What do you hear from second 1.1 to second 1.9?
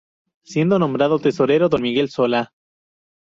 Tesorero Don